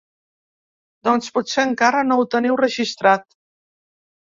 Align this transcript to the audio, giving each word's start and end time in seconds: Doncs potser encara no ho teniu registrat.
Doncs 1.09 1.29
potser 1.37 1.67
encara 1.67 2.03
no 2.11 2.21
ho 2.25 2.29
teniu 2.35 2.61
registrat. 2.67 3.33